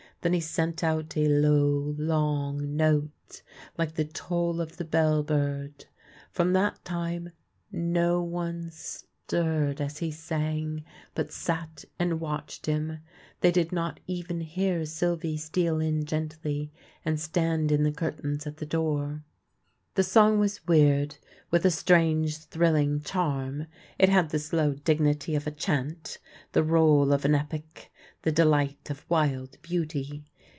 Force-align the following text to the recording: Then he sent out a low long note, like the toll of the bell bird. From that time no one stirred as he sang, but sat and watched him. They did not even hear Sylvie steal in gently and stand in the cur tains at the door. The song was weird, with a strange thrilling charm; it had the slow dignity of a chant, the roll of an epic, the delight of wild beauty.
Then 0.23 0.33
he 0.33 0.39
sent 0.39 0.83
out 0.83 1.17
a 1.17 1.27
low 1.27 1.95
long 1.97 2.75
note, 2.75 3.41
like 3.75 3.95
the 3.95 4.05
toll 4.05 4.61
of 4.61 4.77
the 4.77 4.85
bell 4.85 5.23
bird. 5.23 5.85
From 6.29 6.53
that 6.53 6.85
time 6.85 7.31
no 7.71 8.21
one 8.21 8.69
stirred 8.69 9.81
as 9.81 9.97
he 9.97 10.11
sang, 10.11 10.85
but 11.15 11.31
sat 11.33 11.85
and 11.97 12.19
watched 12.19 12.67
him. 12.67 12.99
They 13.39 13.49
did 13.49 13.71
not 13.71 13.99
even 14.05 14.41
hear 14.41 14.85
Sylvie 14.85 15.37
steal 15.37 15.79
in 15.79 16.05
gently 16.05 16.71
and 17.03 17.19
stand 17.19 17.71
in 17.71 17.81
the 17.81 17.91
cur 17.91 18.11
tains 18.11 18.45
at 18.45 18.57
the 18.57 18.65
door. 18.67 19.23
The 19.95 20.03
song 20.03 20.39
was 20.39 20.65
weird, 20.67 21.17
with 21.49 21.65
a 21.65 21.71
strange 21.71 22.37
thrilling 22.37 23.01
charm; 23.01 23.65
it 23.97 24.07
had 24.07 24.29
the 24.29 24.39
slow 24.39 24.75
dignity 24.75 25.35
of 25.35 25.47
a 25.47 25.51
chant, 25.51 26.19
the 26.53 26.63
roll 26.63 27.11
of 27.11 27.25
an 27.25 27.33
epic, 27.35 27.91
the 28.21 28.31
delight 28.31 28.89
of 28.89 29.03
wild 29.09 29.59
beauty. 29.63 30.23